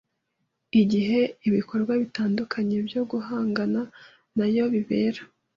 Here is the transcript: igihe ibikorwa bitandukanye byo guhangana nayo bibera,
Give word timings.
igihe 0.81 1.19
ibikorwa 1.47 1.93
bitandukanye 2.01 2.75
byo 2.87 3.01
guhangana 3.11 3.81
nayo 4.37 4.63
bibera, 4.73 5.21